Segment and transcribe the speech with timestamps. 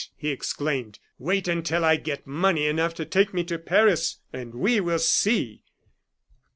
[0.17, 0.97] he exclaimed.
[1.19, 5.63] "Wait until I get money enough to take me to Paris, and we will see."